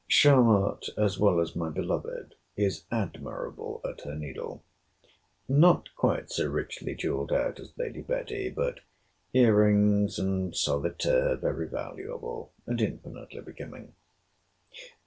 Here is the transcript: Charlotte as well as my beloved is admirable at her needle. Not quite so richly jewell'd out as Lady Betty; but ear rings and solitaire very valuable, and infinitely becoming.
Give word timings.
Charlotte 0.07 0.89
as 0.97 1.19
well 1.19 1.39
as 1.39 1.55
my 1.55 1.69
beloved 1.69 2.33
is 2.57 2.85
admirable 2.89 3.79
at 3.87 4.01
her 4.01 4.15
needle. 4.15 4.63
Not 5.47 5.89
quite 5.95 6.31
so 6.31 6.47
richly 6.47 6.95
jewell'd 6.95 7.31
out 7.31 7.59
as 7.59 7.77
Lady 7.77 8.01
Betty; 8.01 8.49
but 8.49 8.79
ear 9.31 9.53
rings 9.55 10.17
and 10.17 10.55
solitaire 10.55 11.35
very 11.35 11.67
valuable, 11.67 12.51
and 12.65 12.81
infinitely 12.81 13.41
becoming. 13.41 13.93